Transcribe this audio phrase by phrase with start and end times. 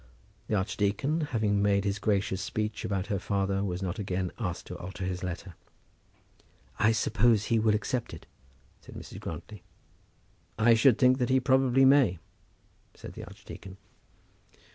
[0.47, 4.77] The archdeacon, having made his gracious speech about her father, was not again asked to
[4.79, 5.53] alter his letter.
[6.79, 8.25] "I suppose he will accept it,"
[8.79, 9.19] said Mrs.
[9.19, 9.61] Grantly.
[10.57, 12.17] "I should think that he probably may,"
[12.95, 13.77] said the archdeacon.